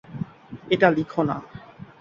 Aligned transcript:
এটা 0.73 0.87
লিখো 0.97 1.21
না। 1.23 1.35